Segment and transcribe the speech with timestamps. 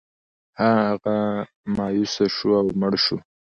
[0.83, 1.17] هغه
[1.75, 3.17] مایوسه شو او مړ شو.